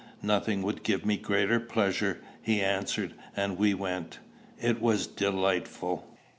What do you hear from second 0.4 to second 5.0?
would give me greater pleasure," he answered; and we went. It